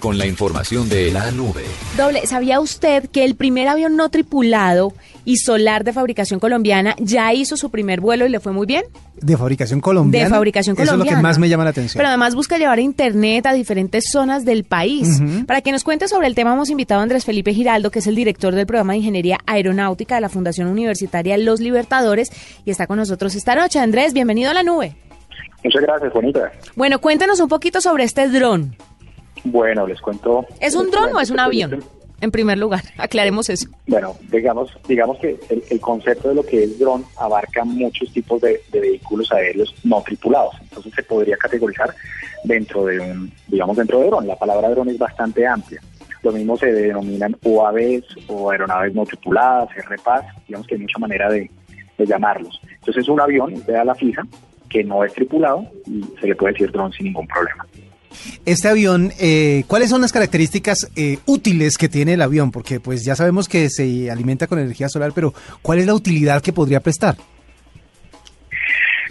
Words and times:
Con 0.00 0.18
la 0.18 0.26
información 0.26 0.88
de 0.88 1.10
la 1.10 1.30
nube. 1.30 1.64
Doble, 1.96 2.26
¿sabía 2.26 2.60
usted 2.60 3.08
que 3.08 3.24
el 3.24 3.34
primer 3.34 3.66
avión 3.66 3.96
no 3.96 4.08
tripulado 4.10 4.92
y 5.24 5.38
solar 5.38 5.84
de 5.84 5.92
fabricación 5.92 6.38
colombiana 6.38 6.94
ya 6.98 7.32
hizo 7.32 7.56
su 7.56 7.70
primer 7.70 8.00
vuelo 8.00 8.26
y 8.26 8.28
le 8.28 8.38
fue 8.38 8.52
muy 8.52 8.66
bien? 8.66 8.84
De 9.20 9.36
fabricación 9.36 9.80
colombiana. 9.80 10.26
De 10.26 10.30
fabricación 10.30 10.76
colombiana. 10.76 11.02
Eso 11.02 11.04
es 11.04 11.10
lo 11.12 11.16
que 11.16 11.22
más 11.22 11.38
me 11.38 11.48
llama 11.48 11.64
la 11.64 11.70
atención. 11.70 11.98
Pero 11.98 12.08
además 12.08 12.34
busca 12.34 12.58
llevar 12.58 12.78
internet 12.78 13.46
a 13.46 13.54
diferentes 13.54 14.04
zonas 14.10 14.44
del 14.44 14.64
país. 14.64 15.20
Para 15.46 15.62
que 15.62 15.72
nos 15.72 15.82
cuente 15.82 16.08
sobre 16.08 16.26
el 16.26 16.34
tema 16.34 16.52
hemos 16.52 16.68
invitado 16.68 17.00
a 17.00 17.02
Andrés 17.02 17.24
Felipe 17.24 17.54
Giraldo, 17.54 17.90
que 17.90 18.00
es 18.00 18.06
el 18.06 18.14
director 18.14 18.54
del 18.54 18.66
programa 18.66 18.92
de 18.92 18.98
Ingeniería 18.98 19.38
Aeronáutica 19.46 20.16
de 20.16 20.20
la 20.20 20.28
Fundación 20.28 20.68
Universitaria 20.68 21.38
Los 21.38 21.60
Libertadores 21.60 22.30
y 22.64 22.70
está 22.70 22.86
con 22.86 22.98
nosotros 22.98 23.34
esta 23.34 23.54
noche. 23.54 23.78
Andrés, 23.78 24.12
bienvenido 24.12 24.50
a 24.50 24.54
la 24.54 24.62
nube. 24.62 24.94
Muchas 25.64 25.82
gracias, 25.82 26.12
Juanita. 26.12 26.52
Bueno, 26.76 27.00
cuéntanos 27.00 27.40
un 27.40 27.48
poquito 27.48 27.80
sobre 27.80 28.04
este 28.04 28.28
dron. 28.28 28.76
Bueno, 29.50 29.86
les 29.86 30.00
cuento. 30.00 30.44
¿Es 30.60 30.74
un 30.74 30.90
dron 30.90 31.14
o 31.14 31.20
es 31.20 31.30
un 31.30 31.38
avión? 31.38 31.84
En 32.20 32.30
primer 32.30 32.58
lugar, 32.58 32.82
aclaremos 32.98 33.48
eso. 33.48 33.68
Bueno, 33.86 34.16
digamos, 34.30 34.76
digamos 34.88 35.18
que 35.18 35.38
el, 35.70 35.80
concepto 35.80 36.30
de 36.30 36.34
lo 36.34 36.44
que 36.44 36.64
es 36.64 36.78
dron 36.78 37.04
abarca 37.16 37.64
muchos 37.64 38.12
tipos 38.12 38.40
de, 38.40 38.60
vehículos 38.72 39.30
aéreos 39.32 39.74
no 39.84 40.02
tripulados. 40.02 40.54
Entonces 40.62 40.92
se 40.94 41.02
podría 41.02 41.36
categorizar 41.36 41.94
dentro 42.44 42.86
de 42.86 42.98
un, 42.98 43.32
digamos, 43.46 43.76
dentro 43.76 44.00
de 44.00 44.06
dron. 44.06 44.26
La 44.26 44.36
palabra 44.36 44.70
dron 44.70 44.88
es 44.88 44.98
bastante 44.98 45.46
amplia. 45.46 45.80
Lo 46.22 46.32
mismo 46.32 46.56
se 46.56 46.72
denominan 46.72 47.36
UAVs 47.44 48.04
o 48.26 48.50
aeronaves 48.50 48.94
no 48.94 49.04
tripuladas, 49.04 49.68
RPAS, 49.76 50.24
digamos 50.48 50.66
que 50.66 50.74
hay 50.74 50.80
mucha 50.80 50.98
manera 50.98 51.30
de, 51.30 51.48
de 51.96 52.06
llamarlos. 52.06 52.60
Entonces 52.68 53.04
es 53.04 53.08
un 53.08 53.20
avión 53.20 53.62
de 53.64 53.76
ala 53.76 53.94
fija 53.94 54.22
que 54.68 54.82
no 54.82 55.04
es 55.04 55.12
tripulado 55.12 55.64
y 55.86 56.02
se 56.20 56.26
le 56.26 56.34
puede 56.34 56.54
decir 56.54 56.72
dron 56.72 56.92
sin 56.92 57.06
ningún 57.06 57.28
problema. 57.28 57.64
Este 58.46 58.68
avión, 58.68 59.10
eh, 59.18 59.64
¿cuáles 59.66 59.90
son 59.90 60.00
las 60.00 60.12
características 60.12 60.88
eh, 60.94 61.18
útiles 61.26 61.76
que 61.76 61.88
tiene 61.88 62.12
el 62.12 62.22
avión? 62.22 62.52
Porque 62.52 62.78
pues 62.78 63.04
ya 63.04 63.16
sabemos 63.16 63.48
que 63.48 63.68
se 63.68 64.08
alimenta 64.08 64.46
con 64.46 64.60
energía 64.60 64.88
solar, 64.88 65.10
pero 65.12 65.34
¿cuál 65.62 65.80
es 65.80 65.86
la 65.86 65.94
utilidad 65.94 66.40
que 66.40 66.52
podría 66.52 66.78
prestar? 66.78 67.16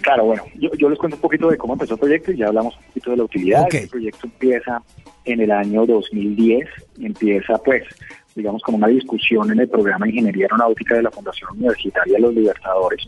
Claro, 0.00 0.24
bueno, 0.24 0.44
yo, 0.54 0.88
les 0.88 0.98
cuento 0.98 1.16
un 1.16 1.20
poquito 1.20 1.50
de 1.50 1.58
cómo 1.58 1.74
empezó 1.74 1.94
el 1.94 2.00
proyecto 2.00 2.32
y 2.32 2.38
ya 2.38 2.46
hablamos 2.46 2.78
un 2.78 2.84
poquito 2.84 3.10
de 3.10 3.16
la 3.18 3.24
utilidad. 3.24 3.66
El 3.74 3.88
proyecto 3.88 4.20
empieza 4.26 4.82
en 5.26 5.40
el 5.42 5.50
año 5.50 5.84
2010, 5.84 6.66
empieza 7.00 7.58
pues, 7.58 7.82
digamos, 8.34 8.62
con 8.62 8.76
una 8.76 8.86
discusión 8.86 9.52
en 9.52 9.60
el 9.60 9.68
programa 9.68 10.06
de 10.06 10.12
Ingeniería 10.12 10.46
Aeronáutica 10.46 10.94
de 10.94 11.02
la 11.02 11.10
Fundación 11.10 11.50
Universitaria 11.58 12.18
Los 12.18 12.32
Libertadores. 12.32 13.06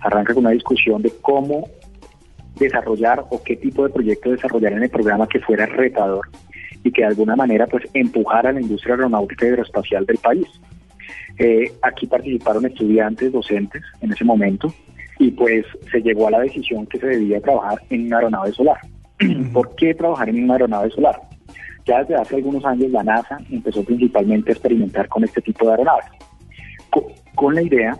Arranca 0.00 0.32
con 0.32 0.46
una 0.46 0.54
discusión 0.54 1.02
de 1.02 1.12
cómo 1.20 1.68
desarrollar 2.58 3.24
o 3.30 3.42
qué 3.42 3.56
tipo 3.56 3.84
de 3.84 3.92
proyecto 3.92 4.30
desarrollar 4.30 4.72
en 4.72 4.82
el 4.82 4.90
programa 4.90 5.26
que 5.26 5.40
fuera 5.40 5.66
retador 5.66 6.28
y 6.84 6.92
que 6.92 7.02
de 7.02 7.08
alguna 7.08 7.36
manera 7.36 7.66
pues 7.66 7.84
empujara 7.94 8.50
a 8.50 8.52
la 8.52 8.60
industria 8.60 8.94
aeronáutica 8.94 9.46
y 9.46 9.50
aeroespacial 9.50 10.06
del 10.06 10.18
país. 10.18 10.46
Eh, 11.38 11.72
aquí 11.82 12.06
participaron 12.06 12.66
estudiantes, 12.66 13.32
docentes 13.32 13.82
en 14.00 14.12
ese 14.12 14.24
momento 14.24 14.72
y 15.18 15.30
pues 15.30 15.64
se 15.90 16.00
llegó 16.00 16.28
a 16.28 16.32
la 16.32 16.40
decisión 16.40 16.86
que 16.86 16.98
se 16.98 17.06
debía 17.06 17.40
trabajar 17.40 17.78
en 17.90 18.06
una 18.06 18.18
aeronave 18.18 18.52
solar. 18.52 18.78
¿Por 19.52 19.74
qué 19.74 19.94
trabajar 19.94 20.28
en 20.28 20.44
una 20.44 20.54
aeronave 20.54 20.90
solar? 20.90 21.20
Ya 21.86 22.00
desde 22.00 22.16
hace 22.16 22.36
algunos 22.36 22.64
años 22.64 22.90
la 22.90 23.02
NASA 23.02 23.38
empezó 23.50 23.82
principalmente 23.82 24.50
a 24.50 24.54
experimentar 24.54 25.08
con 25.08 25.24
este 25.24 25.40
tipo 25.40 25.64
de 25.64 25.72
aeronaves, 25.72 26.06
con 27.34 27.54
la 27.54 27.62
idea, 27.62 27.96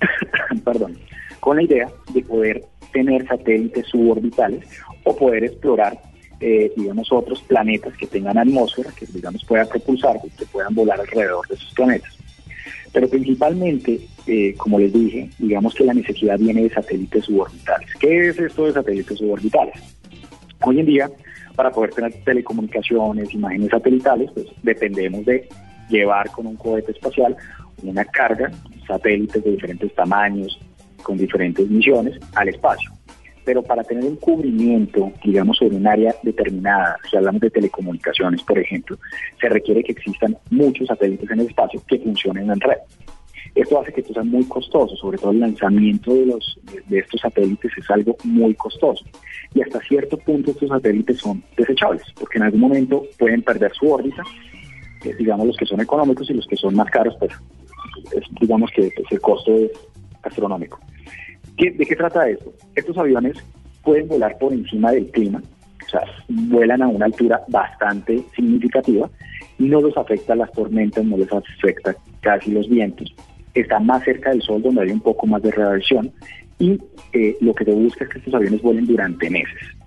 perdón, 0.64 0.98
con 1.40 1.56
la 1.56 1.62
idea 1.62 1.88
de 2.12 2.22
poder 2.22 2.62
tener 2.92 3.26
satélites 3.26 3.86
suborbitales 3.86 4.64
o 5.04 5.16
poder 5.16 5.44
explorar, 5.44 5.98
eh, 6.40 6.72
digamos, 6.76 7.10
otros 7.12 7.42
planetas 7.42 7.96
que 7.96 8.06
tengan 8.06 8.38
atmósfera, 8.38 8.90
que, 8.92 9.06
digamos, 9.06 9.44
puedan 9.44 9.68
propulsar, 9.68 10.16
que 10.38 10.46
puedan 10.46 10.74
volar 10.74 11.00
alrededor 11.00 11.46
de 11.48 11.54
esos 11.54 11.72
planetas. 11.74 12.16
Pero 12.92 13.08
principalmente, 13.08 14.00
eh, 14.26 14.54
como 14.56 14.78
les 14.78 14.92
dije, 14.92 15.28
digamos 15.38 15.74
que 15.74 15.84
la 15.84 15.94
necesidad 15.94 16.38
viene 16.38 16.62
de 16.62 16.70
satélites 16.70 17.24
suborbitales. 17.24 17.88
¿Qué 18.00 18.28
es 18.28 18.38
esto 18.38 18.64
de 18.66 18.72
satélites 18.72 19.18
suborbitales? 19.18 19.74
Hoy 20.62 20.80
en 20.80 20.86
día, 20.86 21.10
para 21.54 21.70
poder 21.70 21.90
tener 21.90 22.12
telecomunicaciones, 22.24 23.32
imágenes 23.34 23.70
satelitales, 23.70 24.30
pues 24.32 24.46
dependemos 24.62 25.24
de 25.26 25.48
llevar 25.88 26.30
con 26.30 26.46
un 26.46 26.56
cohete 26.56 26.92
espacial 26.92 27.36
una 27.82 28.04
carga, 28.04 28.50
satélites 28.86 29.44
de 29.44 29.52
diferentes 29.52 29.94
tamaños, 29.94 30.58
con 31.08 31.16
diferentes 31.16 31.66
misiones 31.70 32.20
al 32.34 32.50
espacio. 32.50 32.90
Pero 33.42 33.62
para 33.62 33.82
tener 33.82 34.04
un 34.04 34.16
cubrimiento, 34.16 35.10
digamos, 35.24 35.56
sobre 35.56 35.76
un 35.76 35.86
área 35.86 36.14
determinada, 36.22 36.98
si 37.10 37.16
hablamos 37.16 37.40
de 37.40 37.48
telecomunicaciones, 37.48 38.42
por 38.42 38.58
ejemplo, 38.58 38.98
se 39.40 39.48
requiere 39.48 39.82
que 39.82 39.92
existan 39.92 40.36
muchos 40.50 40.86
satélites 40.86 41.30
en 41.30 41.40
el 41.40 41.46
espacio 41.46 41.82
que 41.88 41.98
funcionen 41.98 42.50
en 42.50 42.60
red. 42.60 42.76
Esto 43.54 43.80
hace 43.80 43.90
que 43.90 44.02
esto 44.02 44.12
sea 44.12 44.22
muy 44.22 44.44
costoso, 44.44 44.94
sobre 44.96 45.16
todo 45.16 45.30
el 45.30 45.40
lanzamiento 45.40 46.12
de, 46.12 46.26
los, 46.26 46.60
de 46.88 46.98
estos 46.98 47.22
satélites 47.22 47.72
es 47.78 47.90
algo 47.90 48.14
muy 48.24 48.54
costoso. 48.54 49.02
Y 49.54 49.62
hasta 49.62 49.80
cierto 49.80 50.18
punto 50.18 50.50
estos 50.50 50.68
satélites 50.68 51.16
son 51.16 51.42
desechables, 51.56 52.02
porque 52.20 52.36
en 52.36 52.44
algún 52.44 52.60
momento 52.60 53.02
pueden 53.18 53.40
perder 53.40 53.72
su 53.72 53.90
órbita, 53.90 54.22
digamos 55.18 55.46
los 55.46 55.56
que 55.56 55.64
son 55.64 55.80
económicos 55.80 56.28
y 56.28 56.34
los 56.34 56.46
que 56.46 56.56
son 56.56 56.74
más 56.74 56.90
caros, 56.90 57.16
pues 57.18 57.32
digamos 58.42 58.70
que 58.72 58.90
pues, 58.94 59.10
el 59.10 59.20
costo 59.22 59.56
es 59.56 59.70
astronómico. 60.22 60.78
¿De 61.58 61.86
qué 61.86 61.96
trata 61.96 62.28
esto? 62.28 62.52
Estos 62.76 62.96
aviones 62.96 63.36
pueden 63.82 64.06
volar 64.08 64.38
por 64.38 64.52
encima 64.52 64.92
del 64.92 65.10
clima, 65.10 65.42
o 65.84 65.88
sea, 65.88 66.02
vuelan 66.28 66.82
a 66.82 66.88
una 66.88 67.06
altura 67.06 67.42
bastante 67.48 68.22
significativa, 68.36 69.10
no 69.58 69.80
los 69.80 69.96
afecta 69.96 70.36
las 70.36 70.52
tormentas, 70.52 71.04
no 71.04 71.16
les 71.16 71.32
afecta 71.32 71.96
casi 72.20 72.52
los 72.52 72.68
vientos, 72.68 73.12
están 73.54 73.86
más 73.86 74.04
cerca 74.04 74.30
del 74.30 74.42
sol 74.42 74.62
donde 74.62 74.82
hay 74.82 74.90
un 74.90 75.00
poco 75.00 75.26
más 75.26 75.42
de 75.42 75.50
radiación 75.50 76.12
y 76.58 76.78
eh, 77.12 77.36
lo 77.40 77.54
que 77.54 77.64
se 77.64 77.72
busca 77.72 78.04
es 78.04 78.10
que 78.10 78.18
estos 78.18 78.34
aviones 78.34 78.62
vuelen 78.62 78.86
durante 78.86 79.30
meses 79.30 79.77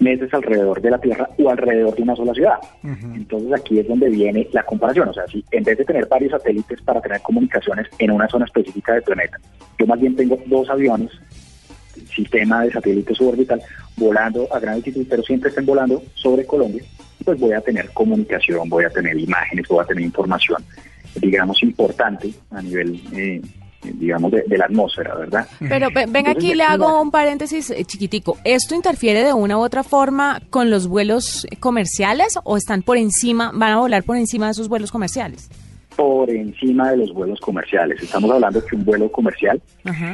meses 0.00 0.32
alrededor 0.32 0.80
de 0.80 0.90
la 0.90 0.98
Tierra 0.98 1.28
o 1.38 1.50
alrededor 1.50 1.94
de 1.94 2.02
una 2.02 2.16
sola 2.16 2.34
ciudad. 2.34 2.58
Entonces 2.82 3.52
aquí 3.52 3.78
es 3.78 3.88
donde 3.88 4.08
viene 4.08 4.48
la 4.52 4.62
comparación. 4.62 5.08
O 5.08 5.12
sea, 5.12 5.26
si 5.26 5.44
en 5.50 5.64
vez 5.64 5.78
de 5.78 5.84
tener 5.84 6.06
varios 6.06 6.32
satélites 6.32 6.80
para 6.82 7.00
tener 7.00 7.20
comunicaciones 7.20 7.86
en 7.98 8.10
una 8.10 8.28
zona 8.28 8.44
específica 8.44 8.94
del 8.94 9.02
planeta, 9.02 9.38
yo 9.78 9.86
más 9.86 10.00
bien 10.00 10.16
tengo 10.16 10.38
dos 10.46 10.68
aviones, 10.70 11.10
sistema 12.14 12.62
de 12.62 12.72
satélite 12.72 13.14
suborbital, 13.14 13.60
volando 13.96 14.46
a 14.52 14.60
gran 14.60 14.74
altitud, 14.74 15.06
pero 15.08 15.22
siempre 15.22 15.50
estén 15.50 15.66
volando 15.66 16.02
sobre 16.14 16.46
Colombia, 16.46 16.82
pues 17.24 17.38
voy 17.38 17.52
a 17.52 17.60
tener 17.60 17.90
comunicación, 17.90 18.68
voy 18.68 18.84
a 18.84 18.90
tener 18.90 19.18
imágenes, 19.18 19.66
voy 19.68 19.82
a 19.82 19.86
tener 19.86 20.04
información, 20.04 20.62
digamos, 21.20 21.62
importante 21.62 22.32
a 22.50 22.62
nivel 22.62 23.00
eh, 23.12 23.40
digamos, 23.82 24.32
de, 24.32 24.58
la 24.58 24.64
atmósfera, 24.64 25.14
¿verdad? 25.14 25.46
Pero 25.60 25.88
venga 26.08 26.32
aquí, 26.32 26.54
le 26.54 26.64
hago 26.64 27.00
un 27.00 27.10
paréntesis 27.10 27.70
eh, 27.70 27.84
chiquitico. 27.84 28.36
¿Esto 28.44 28.74
interfiere 28.74 29.22
de 29.22 29.32
una 29.32 29.56
u 29.58 29.60
otra 29.60 29.82
forma 29.82 30.40
con 30.50 30.70
los 30.70 30.88
vuelos 30.88 31.46
comerciales 31.60 32.38
o 32.44 32.56
están 32.56 32.82
por 32.82 32.96
encima, 32.96 33.52
van 33.54 33.72
a 33.72 33.78
volar 33.78 34.02
por 34.02 34.16
encima 34.16 34.46
de 34.46 34.52
esos 34.52 34.68
vuelos 34.68 34.90
comerciales? 34.90 35.48
Por 35.96 36.30
encima 36.30 36.90
de 36.90 36.98
los 36.98 37.12
vuelos 37.12 37.40
comerciales. 37.40 38.02
Estamos 38.02 38.30
hablando 38.30 38.64
que 38.64 38.76
un 38.76 38.84
vuelo 38.84 39.10
comercial 39.10 39.60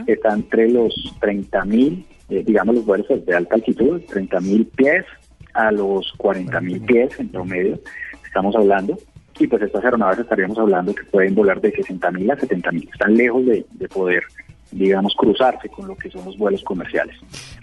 está 0.06 0.32
entre 0.32 0.70
los 0.70 0.94
30 1.20 1.64
mil, 1.64 2.06
eh, 2.30 2.42
digamos, 2.44 2.74
los 2.74 2.86
vuelos 2.86 3.06
de 3.08 3.34
alta 3.34 3.54
altitud, 3.56 4.00
30 4.08 4.40
mil 4.40 4.66
pies 4.66 5.04
a 5.52 5.70
los 5.70 6.12
40 6.16 6.60
mil 6.60 6.80
pies 6.80 7.18
en 7.18 7.28
promedio. 7.28 7.78
Estamos 8.24 8.56
hablando 8.56 8.98
y 9.38 9.46
pues 9.46 9.62
estas 9.62 9.84
aeronaves 9.84 10.20
estaríamos 10.20 10.58
hablando 10.58 10.94
que 10.94 11.04
pueden 11.04 11.34
volar 11.34 11.60
de 11.60 11.72
60.000 11.72 12.32
a 12.32 12.36
70.000. 12.36 12.88
Están 12.92 13.14
lejos 13.16 13.44
de, 13.46 13.64
poder, 13.92 14.22
digamos, 14.70 15.14
cruzarse 15.16 15.68
con 15.68 15.88
lo 15.88 15.96
que 15.96 16.10
son 16.10 16.24
los 16.24 16.38
vuelos 16.38 16.62
comerciales. 16.62 17.16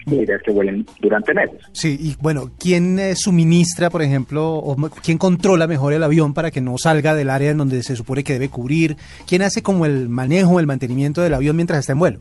La 0.06 0.16
idea 0.16 0.36
es 0.36 0.42
que 0.42 0.50
vuelen 0.50 0.84
durante 1.00 1.32
meses. 1.32 1.60
Sí, 1.72 1.96
y 1.98 2.14
bueno, 2.20 2.50
¿quién 2.58 2.98
eh, 2.98 3.14
suministra, 3.16 3.88
por 3.88 4.02
ejemplo, 4.02 4.54
o 4.54 4.76
quién 5.02 5.16
controla 5.16 5.66
mejor 5.66 5.92
el 5.92 6.02
avión 6.02 6.34
para 6.34 6.50
que 6.50 6.60
no 6.60 6.76
salga 6.76 7.14
del 7.14 7.30
área 7.30 7.50
en 7.50 7.58
donde 7.58 7.82
se 7.82 7.96
supone 7.96 8.24
que 8.24 8.34
debe 8.34 8.50
cubrir? 8.50 8.96
¿Quién 9.26 9.42
hace 9.42 9.62
como 9.62 9.86
el 9.86 10.08
manejo, 10.08 10.60
el 10.60 10.66
mantenimiento 10.66 11.22
del 11.22 11.34
avión 11.34 11.56
mientras 11.56 11.80
está 11.80 11.92
en 11.92 11.98
vuelo? 12.00 12.18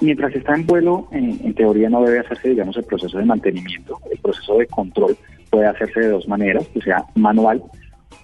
Mientras 0.00 0.34
está 0.34 0.54
en 0.54 0.64
vuelo, 0.64 1.08
en, 1.10 1.54
teoría 1.54 1.90
no 1.90 2.02
debe 2.02 2.20
hacerse, 2.20 2.50
digamos, 2.50 2.76
el 2.76 2.84
proceso 2.84 3.18
de 3.18 3.24
mantenimiento, 3.24 3.98
el 4.12 4.18
proceso 4.18 4.58
de 4.58 4.66
control 4.68 5.16
puede 5.50 5.66
hacerse 5.66 6.00
de 6.00 6.08
dos 6.08 6.28
maneras, 6.28 6.66
que 6.68 6.80
sea 6.80 7.04
manual 7.14 7.62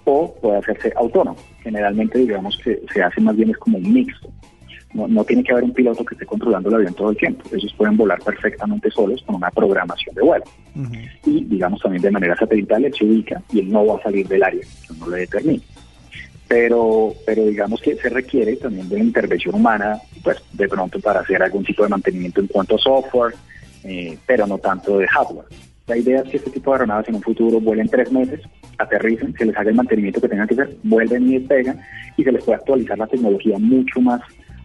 o 0.05 0.33
puede 0.41 0.57
hacerse 0.57 0.93
autónomo. 0.95 1.37
Generalmente 1.61 2.19
digamos 2.19 2.57
que 2.63 2.81
se 2.93 3.03
hace 3.03 3.21
más 3.21 3.35
bien 3.35 3.49
es 3.49 3.57
como 3.57 3.77
un 3.77 3.93
mixto. 3.93 4.29
No, 4.93 5.25
tiene 5.25 5.43
que 5.43 5.51
haber 5.51 5.65
un 5.65 5.73
piloto 5.73 6.05
que 6.05 6.15
esté 6.15 6.25
controlando 6.25 6.69
el 6.69 6.75
avión 6.75 6.93
todo 6.93 7.09
el 7.09 7.17
tiempo. 7.17 7.43
Ellos 7.51 7.73
pueden 7.77 7.97
volar 7.97 8.17
perfectamente 8.23 8.89
solos 8.89 9.21
con 9.23 9.35
una 9.35 9.51
programación 9.51 10.15
de 10.15 10.21
vuelo. 10.21 10.45
Y 11.25 11.43
digamos 11.43 11.81
también 11.81 12.01
de 12.01 12.11
manera 12.11 12.37
satelital 12.37 12.85
él 12.85 12.93
se 12.97 13.03
ubica 13.03 13.41
y 13.51 13.59
él 13.59 13.69
no 13.69 13.85
va 13.85 13.97
a 13.97 14.03
salir 14.03 14.25
del 14.25 14.41
área 14.41 14.61
que 14.61 14.93
uno 14.93 15.09
le 15.09 15.17
determine. 15.17 15.61
Pero, 16.47 17.13
pero 17.25 17.45
digamos 17.45 17.81
que 17.81 17.97
se 17.97 18.07
requiere 18.07 18.55
también 18.55 18.87
de 18.87 18.97
la 18.97 19.03
intervención 19.03 19.55
humana, 19.55 19.99
pues 20.23 20.41
de 20.53 20.69
pronto 20.69 20.99
para 21.01 21.19
hacer 21.19 21.43
algún 21.43 21.65
tipo 21.65 21.83
de 21.83 21.89
mantenimiento 21.89 22.39
en 22.39 22.47
cuanto 22.47 22.75
a 22.75 22.79
software, 22.79 23.33
eh, 23.83 24.17
pero 24.25 24.47
no 24.47 24.59
tanto 24.59 24.97
de 24.97 25.07
hardware. 25.07 25.47
La 25.87 25.97
idea 25.97 26.21
es 26.21 26.29
que 26.29 26.37
este 26.37 26.49
tipo 26.49 26.71
de 26.71 26.77
aeronaves 26.77 27.09
en 27.09 27.15
un 27.15 27.21
futuro 27.21 27.59
vuelen 27.59 27.87
tres 27.87 28.11
meses, 28.11 28.41
aterricen, 28.79 29.35
se 29.37 29.45
les 29.45 29.55
haga 29.55 29.69
el 29.69 29.75
mantenimiento 29.75 30.19
que 30.19 30.29
tengan 30.29 30.47
que 30.47 30.55
hacer, 30.55 30.75
vuelven 30.83 31.29
y 31.29 31.37
despegan 31.39 31.79
y 32.17 32.23
se 32.23 32.31
les 32.31 32.43
puede 32.43 32.57
actualizar 32.57 32.97
la 32.97 33.07
tecnología 33.07 33.57
mucho 33.59 34.01
más 34.01 34.21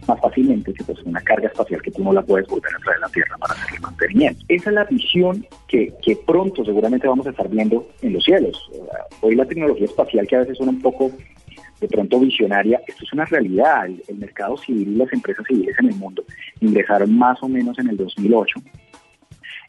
más 0.07 0.19
fácilmente 0.19 0.73
que 0.73 0.83
pues 0.83 0.99
una 1.03 1.21
carga 1.21 1.47
espacial 1.47 1.79
que 1.81 1.91
tú 1.91 2.03
no 2.03 2.11
la 2.11 2.23
puedes 2.23 2.47
volver 2.47 2.73
a 2.75 2.79
traer 2.79 2.97
a 2.97 3.01
la 3.01 3.09
Tierra 3.09 3.37
para 3.37 3.53
hacer 3.53 3.75
el 3.75 3.81
mantenimiento. 3.81 4.45
Esa 4.47 4.69
es 4.69 4.75
la 4.75 4.83
visión 4.85 5.45
que, 5.67 5.93
que 6.01 6.15
pronto 6.15 6.65
seguramente 6.65 7.07
vamos 7.07 7.27
a 7.27 7.29
estar 7.29 7.47
viendo 7.47 7.87
en 8.01 8.13
los 8.13 8.23
cielos. 8.23 8.57
Hoy 9.21 9.35
la 9.35 9.45
tecnología 9.45 9.85
espacial 9.85 10.27
que 10.27 10.35
a 10.35 10.39
veces 10.39 10.57
suena 10.57 10.71
un 10.71 10.81
poco 10.81 11.11
de 11.79 11.87
pronto 11.87 12.19
visionaria, 12.19 12.81
esto 12.87 13.03
es 13.03 13.13
una 13.13 13.25
realidad. 13.25 13.85
El, 13.85 14.03
el 14.07 14.17
mercado 14.17 14.57
civil 14.57 14.87
y 14.87 14.95
las 14.95 15.13
empresas 15.13 15.45
civiles 15.47 15.75
en 15.79 15.89
el 15.89 15.95
mundo 15.95 16.23
ingresaron 16.59 17.15
más 17.17 17.41
o 17.41 17.47
menos 17.47 17.77
en 17.79 17.89
el 17.89 17.97
2008 17.97 18.59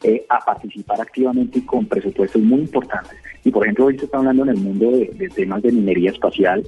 eh, 0.03 0.25
a 0.29 0.39
participar 0.39 0.99
activamente 0.99 1.59
y 1.59 1.61
con 1.61 1.85
presupuestos 1.85 2.41
muy 2.41 2.61
importantes. 2.61 3.17
Y 3.43 3.51
por 3.51 3.63
ejemplo, 3.63 3.85
hoy 3.85 3.97
se 3.97 4.05
está 4.05 4.17
hablando 4.17 4.43
en 4.43 4.49
el 4.49 4.57
mundo 4.57 4.91
de, 4.91 5.29
temas 5.35 5.61
de 5.61 5.71
minería 5.71 6.11
espacial, 6.11 6.63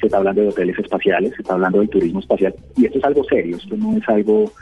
se 0.00 0.06
está 0.06 0.18
hablando 0.18 0.42
de 0.42 0.48
hoteles 0.48 0.78
espaciales, 0.78 1.34
se 1.34 1.42
está 1.42 1.54
hablando 1.54 1.78
del 1.78 1.88
turismo 1.88 2.20
espacial, 2.20 2.54
y 2.76 2.86
esto 2.86 2.98
es 2.98 3.04
algo 3.04 3.24
serio, 3.24 3.56
esto 3.56 3.76
no 3.76 3.96
es 3.96 4.08
algo, 4.08 4.52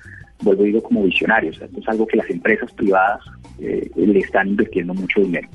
vuelvo 0.42 0.62
a 0.62 0.66
digo, 0.66 0.82
como 0.82 1.04
visionario, 1.04 1.50
esto 1.50 1.64
es 1.64 1.88
algo 1.88 2.06
que 2.06 2.16
las 2.16 2.28
empresas 2.30 2.72
privadas 2.72 3.20
eh, 3.60 3.90
le 3.96 4.18
están 4.18 4.48
invirtiendo 4.48 4.94
mucho 4.94 5.20
dinero. 5.20 5.48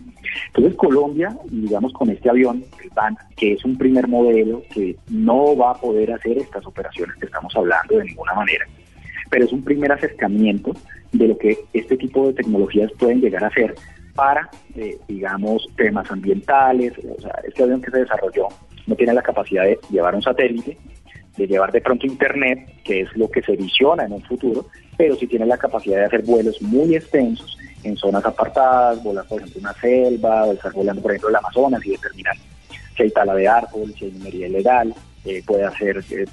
Entonces 0.47 0.75
Colombia, 0.75 1.37
digamos 1.45 1.93
con 1.93 2.09
este 2.09 2.29
avión, 2.29 2.63
el 2.83 2.89
BAN, 2.91 3.17
que 3.35 3.53
es 3.53 3.65
un 3.65 3.77
primer 3.77 4.07
modelo 4.07 4.63
que 4.73 4.95
no 5.09 5.55
va 5.55 5.71
a 5.71 5.75
poder 5.75 6.11
hacer 6.11 6.37
estas 6.37 6.65
operaciones 6.65 7.15
que 7.17 7.25
estamos 7.25 7.55
hablando 7.55 7.97
de 7.97 8.05
ninguna 8.05 8.33
manera, 8.33 8.65
pero 9.29 9.45
es 9.45 9.51
un 9.51 9.63
primer 9.63 9.91
acercamiento 9.91 10.73
de 11.13 11.27
lo 11.27 11.37
que 11.37 11.57
este 11.73 11.97
tipo 11.97 12.27
de 12.27 12.33
tecnologías 12.33 12.91
pueden 12.99 13.21
llegar 13.21 13.43
a 13.43 13.51
ser 13.51 13.75
para, 14.15 14.49
eh, 14.75 14.97
digamos, 15.07 15.67
temas 15.75 16.09
ambientales. 16.11 16.93
O 17.17 17.21
sea, 17.21 17.39
este 17.47 17.63
avión 17.63 17.81
que 17.81 17.91
se 17.91 17.99
desarrolló 17.99 18.47
no 18.85 18.95
tiene 18.95 19.13
la 19.13 19.21
capacidad 19.21 19.63
de 19.63 19.79
llevar 19.89 20.15
un 20.15 20.21
satélite, 20.21 20.77
de 21.37 21.47
llevar 21.47 21.71
de 21.71 21.81
pronto 21.81 22.05
internet, 22.05 22.81
que 22.83 23.01
es 23.01 23.15
lo 23.15 23.29
que 23.29 23.41
se 23.41 23.55
visiona 23.55 24.05
en 24.05 24.13
un 24.13 24.23
futuro, 24.23 24.67
pero 24.97 25.15
sí 25.15 25.25
tiene 25.25 25.45
la 25.45 25.57
capacidad 25.57 25.97
de 25.97 26.05
hacer 26.05 26.23
vuelos 26.23 26.61
muy 26.61 26.95
extensos 26.95 27.57
en 27.83 27.97
zonas 27.97 28.25
apartadas, 28.25 29.03
volar 29.03 29.25
por 29.27 29.39
ejemplo 29.39 29.61
una 29.61 29.73
selva, 29.73 30.45
o 30.45 30.53
estar 30.53 30.71
volando 30.73 31.01
por 31.01 31.11
ejemplo 31.11 31.29
el 31.29 31.35
Amazonas 31.35 31.85
y 31.85 31.91
determinar 31.91 32.35
si 32.95 33.03
hay 33.03 33.11
tala 33.11 33.33
de 33.33 33.47
árbol, 33.47 33.93
si 33.97 34.05
hay 34.05 34.11
minería 34.11 34.47
ilegal, 34.47 34.93
eh, 35.25 35.41
puede 35.45 35.63
hacer 35.63 36.03
eh, 36.11 36.25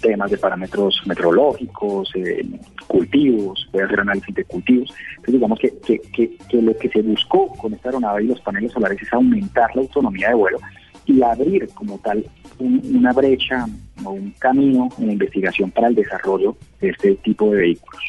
temas 0.00 0.30
de 0.30 0.38
parámetros 0.38 1.00
meteorológicos, 1.06 2.10
eh, 2.14 2.44
cultivos, 2.86 3.68
puede 3.70 3.86
hacer 3.86 4.00
análisis 4.00 4.34
de 4.34 4.44
cultivos. 4.44 4.90
Entonces 5.10 5.34
digamos 5.34 5.58
que, 5.58 5.74
que, 6.12 6.62
lo 6.62 6.76
que 6.76 6.88
se 6.88 7.02
buscó 7.02 7.48
con 7.48 7.74
esta 7.74 7.88
aeronave 7.88 8.24
y 8.24 8.26
los 8.28 8.40
paneles 8.40 8.72
solares 8.72 9.00
es 9.00 9.12
aumentar 9.12 9.74
la 9.74 9.82
autonomía 9.82 10.28
de 10.28 10.34
vuelo 10.34 10.58
y 11.06 11.22
abrir 11.22 11.68
como 11.74 11.98
tal 11.98 12.24
una 12.58 13.12
brecha 13.12 13.66
o 14.04 14.10
un 14.10 14.30
camino 14.38 14.88
en 14.98 15.06
la 15.06 15.12
investigación 15.12 15.70
para 15.70 15.88
el 15.88 15.94
desarrollo 15.94 16.56
de 16.80 16.90
este 16.90 17.14
tipo 17.16 17.50
de 17.50 17.58
vehículos. 17.58 18.02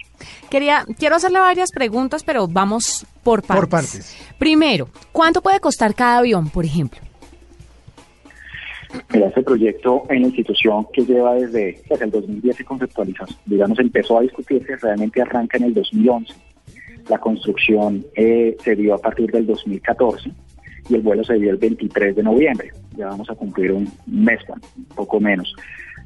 Quería, 0.50 0.86
quiero 0.98 1.16
hacerle 1.16 1.40
varias 1.40 1.72
preguntas, 1.72 2.24
pero 2.24 2.48
vamos 2.48 3.06
por 3.24 3.42
partes. 3.42 3.62
Por 3.62 3.70
partes. 3.70 4.18
Primero, 4.40 4.90
¿cuánto 5.12 5.42
puede 5.42 5.60
costar 5.60 5.94
cada 5.94 6.20
avión, 6.20 6.50
por 6.50 6.66
ejemplo? 6.66 7.07
Este 9.10 9.44
proyecto 9.44 10.04
en 10.10 10.22
la 10.22 10.28
institución 10.28 10.88
que 10.94 11.06
lleva 11.06 11.36
desde, 11.36 11.82
pues, 11.88 12.02
el 12.02 12.12
2010 12.12 12.56
se 12.56 12.66
conceptualizó, 12.66 13.26
digamos, 13.46 13.80
empezó 13.80 14.18
a 14.18 14.22
discutirse, 14.22 14.76
realmente 14.78 15.22
arranca 15.22 15.58
en 15.58 15.66
el 15.66 15.74
2011. 15.74 16.34
La 17.10 17.18
construcción 17.20 18.06
eh, 18.16 18.56
se 18.64 18.76
dio 18.76 18.94
a 18.94 18.98
partir 18.98 19.32
del 19.32 19.46
2014 19.48 20.32
y 20.90 20.96
el 20.96 21.02
vuelo 21.02 21.24
se 21.24 21.36
dio 21.36 21.52
el 21.52 21.58
23 21.58 22.16
de 22.16 22.24
noviembre. 22.24 22.72
Ya 22.98 23.08
vamos 23.08 23.30
a 23.30 23.36
cumplir 23.36 23.72
un 23.72 23.90
mes, 24.06 24.40
un 24.78 24.86
poco 24.96 25.20
menos. 25.20 25.54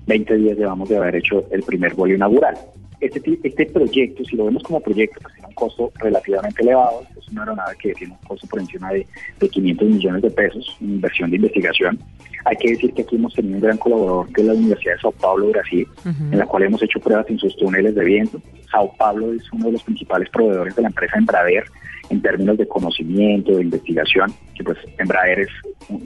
20 0.07 0.35
días 0.35 0.57
llevamos 0.57 0.89
de 0.89 0.97
haber 0.97 1.15
hecho 1.15 1.45
el 1.51 1.63
primer 1.63 1.93
vuelo 1.95 2.15
inaugural. 2.15 2.55
Este, 2.99 3.39
este 3.43 3.65
proyecto, 3.67 4.23
si 4.25 4.35
lo 4.35 4.45
vemos 4.45 4.63
como 4.63 4.79
proyecto, 4.79 5.19
pues 5.21 5.33
un 5.51 5.56
costo 5.56 5.92
relativamente 6.00 6.62
elevado. 6.62 7.03
Es 7.18 7.27
una 7.30 7.42
aeronave 7.42 7.75
que 7.77 7.94
tiene 7.94 8.13
un 8.13 8.27
costo 8.27 8.48
por 8.48 8.59
encima 8.59 8.92
de, 8.92 9.06
de 9.39 9.50
500 9.50 9.88
millones 9.88 10.21
de 10.21 10.31
pesos 10.31 10.77
inversión 10.80 11.30
de 11.30 11.36
investigación. 11.38 12.00
Hay 12.45 12.56
que 12.57 12.71
decir 12.71 12.94
que 12.94 13.03
aquí 13.03 13.15
hemos 13.15 13.33
tenido 13.33 13.56
un 13.56 13.62
gran 13.62 13.77
colaborador 13.77 14.33
que 14.33 14.42
es 14.42 14.48
la 14.48 14.53
Universidad 14.53 14.95
de 14.95 15.01
Sao 15.01 15.12
Paulo, 15.12 15.50
Brasil, 15.50 15.88
en 16.06 16.38
la 16.38 16.45
cual 16.45 16.63
hemos 16.63 16.81
hecho 16.81 17.00
pruebas 17.00 17.30
en 17.30 17.38
sus 17.38 17.56
túneles 17.57 17.94
de 17.94 18.03
viento. 18.03 18.42
Sao 18.71 18.92
Paulo 18.98 19.33
es 19.33 19.44
uno 19.51 19.65
de 19.65 19.74
los 19.74 19.83
principales 19.83 20.30
proveedores 20.30 20.75
de 20.75 20.81
la 20.81 20.88
empresa 20.88 21.18
Embraer 21.18 21.65
en 22.09 22.21
términos 22.21 22.57
de 22.57 22.68
conocimiento, 22.68 23.56
de 23.56 23.62
investigación, 23.62 24.33
que 24.56 24.63
pues 24.63 24.77
Embraer 24.98 25.39
es 25.39 25.50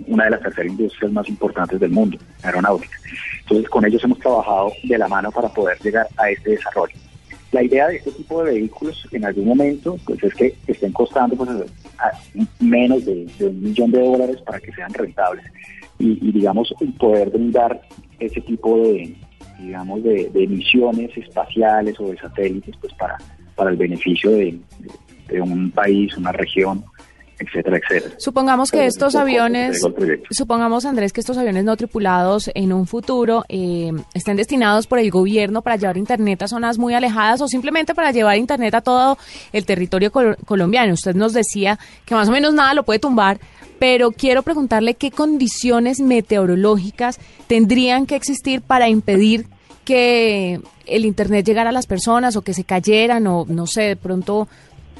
una 0.08 0.26
de 0.26 0.32
las 0.32 0.42
terceras 0.42 0.72
industrias 0.72 1.12
más 1.12 1.28
importantes 1.28 1.80
del 1.80 1.92
mundo, 1.92 2.18
aeronáutica. 2.44 2.98
Entonces 3.42 3.70
con 3.70 3.86
ellos 3.86 4.04
hemos 4.04 4.20
trabajado 4.20 4.72
de 4.84 4.98
la 4.98 5.08
mano 5.08 5.32
para 5.32 5.50
poder 5.50 5.78
llegar 5.82 6.08
a 6.18 6.30
este 6.30 6.52
desarrollo. 6.52 6.96
La 7.52 7.64
idea 7.64 7.88
de 7.88 7.98
este 7.98 8.12
tipo 8.12 8.44
de 8.44 8.54
vehículos 8.54 9.08
en 9.12 9.26
algún 9.26 9.46
momento 9.46 9.98
pues 10.06 10.24
es 10.24 10.34
que 10.34 10.56
estén 10.68 10.92
costando 10.92 11.36
pues, 11.36 11.50
menos 12.60 13.06
de, 13.06 13.28
un 13.40 13.62
millón 13.62 13.92
de 13.92 14.02
dólares 14.02 14.38
para 14.46 14.60
que 14.60 14.72
sean 14.74 14.94
rentables. 14.94 15.46
Y, 15.98 16.32
digamos 16.32 16.74
poder 17.00 17.30
brindar 17.30 17.82
ese 18.20 18.42
tipo 18.42 18.78
de 18.78 19.16
digamos 19.60 20.04
de, 20.04 20.30
de, 20.34 21.10
espaciales 21.16 21.98
o 22.00 22.10
de 22.10 22.18
satélites 22.18 22.76
pues 22.82 22.94
para 22.96 23.18
para 23.56 23.70
el 23.70 23.78
beneficio 23.78 24.32
de 24.32 24.60
un 25.42 25.72
país, 25.72 26.16
una 26.18 26.34
región, 26.34 26.84
etcétera, 27.40 27.78
etcétera. 27.78 28.16
Supongamos 28.18 28.72
que 28.72 28.86
estos 28.86 29.16
aviones, 29.16 29.82
supongamos 30.32 30.86
Andrés 30.86 31.14
que 31.14 31.22
estos 31.22 31.38
aviones 31.38 31.64
no 31.64 31.76
tripulados 31.76 32.50
en 32.54 32.72
un 32.72 32.88
futuro 32.88 33.44
eh, 33.50 33.92
estén 34.14 34.38
destinados 34.38 34.88
por 34.88 35.00
el 35.00 35.12
gobierno 35.12 35.62
para 35.62 35.76
llevar 35.76 35.98
internet 35.98 36.42
a 36.44 36.48
zonas 36.48 36.78
muy 36.78 36.94
alejadas 36.94 37.42
o 37.42 37.48
simplemente 37.48 37.94
para 37.94 38.12
llevar 38.12 38.38
internet 38.38 38.76
a 38.76 38.82
todo 38.82 39.18
el 39.52 39.66
territorio 39.66 40.12
colombiano. 40.12 40.94
Usted 40.94 41.16
nos 41.16 41.34
decía 41.34 41.80
que 42.06 42.16
más 42.16 42.30
o 42.30 42.32
menos 42.32 42.54
nada 42.54 42.74
lo 42.74 42.84
puede 42.84 43.00
tumbar, 43.00 43.40
pero 43.80 44.12
quiero 44.12 44.44
preguntarle 44.44 44.96
qué 44.96 45.12
condiciones 45.12 46.00
meteorológicas 46.00 47.20
tendrían 47.48 48.06
que 48.06 48.16
existir 48.16 48.62
para 48.62 48.90
impedir 48.90 49.48
que 49.84 50.60
el 50.88 51.06
internet 51.06 51.46
llegara 51.46 51.70
a 51.70 51.74
las 51.74 51.88
personas 51.88 52.36
o 52.36 52.42
que 52.42 52.54
se 52.54 52.64
cayeran 52.64 53.28
o 53.28 53.46
no 53.48 53.68
sé, 53.68 53.82
de 53.82 53.96
pronto 53.96 54.48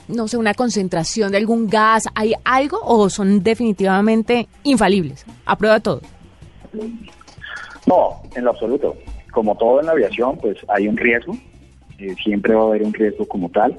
no 0.08 0.28
sé, 0.28 0.38
una 0.38 0.54
concentración 0.54 1.32
de 1.32 1.38
algún 1.38 1.68
gas? 1.68 2.06
¿Hay 2.16 2.34
algo 2.44 2.80
o 2.84 3.10
son 3.10 3.44
definitivamente 3.44 4.48
infalibles? 4.64 5.26
¿A 5.46 5.58
prueba 5.58 5.80
todo? 5.80 6.02
No, 7.88 8.22
en 8.36 8.44
lo 8.44 8.52
absoluto. 8.52 8.96
Como 9.32 9.56
todo 9.56 9.80
en 9.80 9.88
la 9.88 9.92
aviación, 9.92 10.38
pues 10.38 10.58
hay 10.68 10.88
un 10.88 10.98
riesgo. 10.98 11.38
Eh, 12.00 12.16
siempre 12.24 12.54
va 12.54 12.64
a 12.64 12.68
haber 12.68 12.84
un 12.84 12.94
riesgo 12.94 13.28
como 13.28 13.50
tal. 13.50 13.76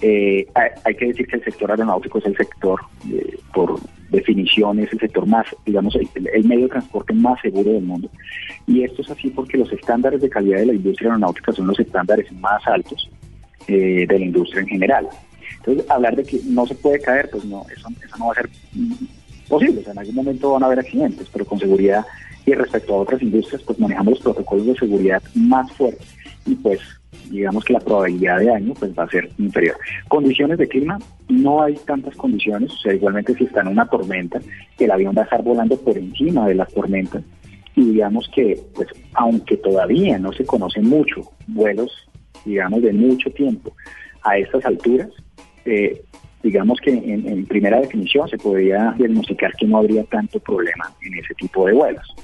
Eh, 0.00 0.46
hay, 0.84 0.94
que 0.94 1.06
decir 1.06 1.26
que 1.26 1.36
el 1.36 1.44
sector 1.44 1.70
aeronáutico 1.70 2.18
es 2.18 2.26
el 2.26 2.36
sector, 2.36 2.80
eh, 3.12 3.36
por 3.52 3.80
definición, 4.10 4.78
es 4.78 4.92
el 4.92 5.00
sector 5.00 5.26
más, 5.26 5.46
digamos, 5.66 5.96
el, 5.96 6.08
el, 6.32 6.44
medio 6.44 6.64
de 6.64 6.70
transporte 6.70 7.12
más 7.14 7.40
seguro 7.40 7.72
del 7.72 7.82
mundo. 7.82 8.08
Y 8.66 8.84
esto 8.84 9.02
es 9.02 9.10
así 9.10 9.30
porque 9.30 9.58
los 9.58 9.72
estándares 9.72 10.20
de 10.20 10.30
calidad 10.30 10.58
de 10.58 10.66
la 10.66 10.74
industria 10.74 11.08
aeronáutica 11.08 11.52
son 11.52 11.66
los 11.66 11.80
estándares 11.80 12.30
más 12.32 12.64
altos 12.66 13.10
de 13.66 14.06
la 14.08 14.24
industria 14.24 14.62
en 14.62 14.68
general. 14.68 15.08
Entonces, 15.56 15.90
hablar 15.90 16.16
de 16.16 16.24
que 16.24 16.40
no 16.44 16.66
se 16.66 16.74
puede 16.74 17.00
caer, 17.00 17.28
pues 17.30 17.44
no, 17.44 17.64
eso, 17.74 17.88
no 18.18 18.26
va 18.26 18.32
a 18.32 18.36
ser 18.36 18.48
posible. 19.48 19.80
O 19.80 19.84
sea, 19.84 19.92
en 19.92 19.98
algún 19.98 20.14
momento 20.14 20.52
van 20.52 20.62
a 20.62 20.66
haber 20.66 20.80
accidentes, 20.80 21.28
pero 21.32 21.44
con 21.44 21.58
seguridad 21.58 22.04
y 22.46 22.54
respecto 22.54 22.94
a 22.94 22.98
otras 22.98 23.20
industrias, 23.20 23.62
pues 23.62 23.78
manejamos 23.78 24.14
los 24.14 24.20
protocolos 24.20 24.66
de 24.66 24.74
seguridad 24.74 25.22
más 25.34 25.70
fuertes 25.72 26.16
y 26.46 26.54
pues 26.54 26.80
digamos 27.30 27.62
que 27.64 27.74
la 27.74 27.80
probabilidad 27.80 28.38
de 28.38 28.46
daño 28.46 28.74
pues 28.74 28.98
va 28.98 29.04
a 29.04 29.10
ser 29.10 29.30
inferior. 29.38 29.76
Condiciones 30.08 30.58
de 30.58 30.66
clima, 30.66 30.98
no 31.28 31.62
hay 31.62 31.74
tantas 31.86 32.16
condiciones, 32.16 32.72
o 32.72 32.76
sea, 32.78 32.94
igualmente 32.94 33.34
si 33.34 33.44
está 33.44 33.60
en 33.60 33.68
una 33.68 33.86
tormenta, 33.86 34.40
el 34.78 34.90
avión 34.90 35.14
va 35.16 35.22
a 35.22 35.24
estar 35.24 35.42
volando 35.42 35.76
por 35.76 35.98
encima 35.98 36.46
de 36.48 36.54
las 36.54 36.72
tormentas 36.72 37.22
y 37.74 37.84
digamos 37.92 38.28
que 38.34 38.60
pues 38.74 38.88
aunque 39.14 39.56
todavía 39.58 40.18
no 40.18 40.32
se 40.32 40.44
conocen 40.44 40.88
mucho 40.88 41.30
vuelos, 41.46 42.08
digamos, 42.44 42.82
de 42.82 42.92
mucho 42.92 43.30
tiempo 43.30 43.72
a 44.22 44.38
estas 44.38 44.64
alturas, 44.64 45.10
eh, 45.68 46.02
digamos 46.42 46.80
que 46.80 46.90
en, 46.90 47.44
primera 47.46 47.80
definición 47.80 48.28
se 48.28 48.38
podría 48.38 48.94
diagnosticar 48.96 49.52
que 49.54 49.66
no 49.66 49.78
habría 49.78 50.04
tanto 50.04 50.38
problema 50.40 50.92
en 51.02 51.18
ese 51.18 51.34
tipo 51.34 51.66
de 51.66 51.72
vuelos. 51.72 52.14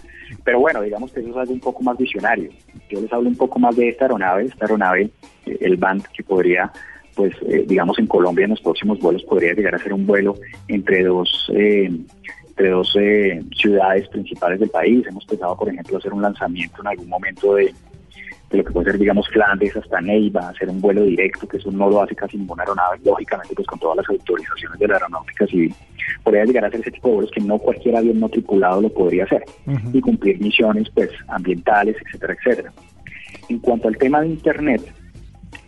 Pero 0.45 0.61
bueno, 0.61 0.83
digamos 0.83 1.13
que 1.13 1.21
eso 1.21 1.31
es 1.31 1.37
algo 1.37 1.53
un 1.53 1.61
poco 1.61 1.83
más 1.83 1.97
visionario. 1.97 2.51
Yo 2.89 3.01
les 3.01 3.13
hablo 3.13 3.29
un 3.29 3.37
poco 3.37 3.59
más 3.59 3.77
de 3.77 3.89
esta 3.89 4.05
aeronave, 4.05 4.45
esta 4.45 4.65
aeronave, 4.65 5.11
eh, 5.47 5.59
el 5.61 5.77
BAND, 5.77 6.05
que 6.15 6.23
podría, 6.23 6.71
pues, 7.15 7.35
eh, 7.49 7.65
digamos, 7.67 7.99
en 7.99 8.07
Colombia 8.07 8.45
en 8.45 8.51
los 8.51 8.61
próximos 8.61 8.99
vuelos 8.99 9.25
podría 9.25 9.55
llegar 9.55 9.75
a 9.75 9.79
ser 9.79 9.93
un 9.93 10.07
vuelo 10.07 10.37
entre 10.69 11.03
dos, 11.03 11.51
eh, 11.55 11.91
entre 12.49 12.71
dos 12.71 12.97
ciudades 13.57 14.09
principales 14.09 14.61
del 14.61 14.71
país. 14.71 15.05
Hemos 15.07 15.25
pensado, 15.25 15.57
por 15.57 15.69
ejemplo, 15.69 15.99
hacer 15.99 16.13
un 16.13 16.23
lanzamiento 16.23 16.81
en 16.83 16.87
algún 16.89 17.09
momento 17.09 17.55
de, 17.55 17.75
de 18.51 18.59
lo 18.59 18.65
que 18.65 18.73
puede 18.73 18.91
ser, 18.91 19.01
digamos, 19.01 19.29
Flandes 19.29 19.77
hasta 19.77 20.01
Neiva, 20.01 20.49
hacer 20.49 20.69
un 20.69 20.81
vuelo 20.81 21.03
directo, 21.03 21.49
que 21.49 21.57
eso 21.57 21.71
no 21.71 21.89
lo 21.89 22.03
hace 22.03 22.15
casi 22.15 22.37
ninguna 22.37 22.63
aeronave, 22.63 22.99
lógicamente, 23.05 23.55
pues 23.55 23.67
con 23.67 23.79
todas 23.79 23.97
las 23.97 24.09
autorizaciones 24.09 24.79
de 24.79 24.89
la 24.89 24.95
aeronáutica 24.95 25.47
civil. 25.47 25.75
Podría 26.23 26.45
llegar 26.45 26.65
a 26.65 26.69
hacer 26.69 26.81
ese 26.81 26.91
tipo 26.93 27.09
de 27.09 27.15
vuelos 27.15 27.31
que 27.31 27.41
no 27.41 27.59
cualquier 27.59 27.97
avión 27.97 28.21
no 28.21 28.29
tripulado 28.29 28.81
lo 28.83 28.89
podría 28.91 29.25
hacer 29.25 29.45
y 29.93 30.01
cumplir 30.01 30.41
misiones, 30.41 30.89
pues, 30.91 31.11
ambientales, 31.29 31.97
etcétera, 32.05 32.35
etcétera. 32.35 32.73
En 33.49 33.59
cuanto 33.59 33.89
al 33.89 33.97
tema 33.97 34.21
de 34.21 34.29
Internet, 34.29 34.83